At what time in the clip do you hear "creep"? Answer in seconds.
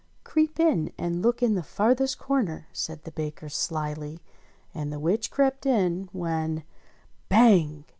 0.23-0.59